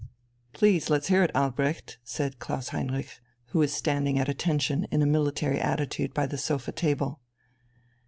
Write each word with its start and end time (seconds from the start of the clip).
"Please 0.51 0.89
let's 0.89 1.09
hear 1.09 1.21
it, 1.21 1.29
Albrecht," 1.35 1.99
said 2.03 2.39
Klaus 2.39 2.69
Heinrich, 2.69 3.19
who 3.49 3.59
was 3.59 3.71
standing 3.71 4.17
at 4.17 4.27
attention 4.27 4.85
in 4.89 5.03
a 5.03 5.05
military 5.05 5.59
attitude 5.59 6.11
by 6.11 6.25
the 6.25 6.39
sofa 6.39 6.71
table. 6.71 7.19